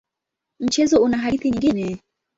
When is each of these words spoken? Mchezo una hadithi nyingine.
Mchezo 0.61 1.01
una 1.03 1.17
hadithi 1.17 1.51
nyingine. 1.51 1.97